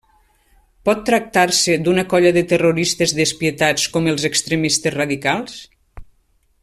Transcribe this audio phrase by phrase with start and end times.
[0.87, 5.61] Pot tractar-se d'una colla de terroristes despietats com els extremistes radicals?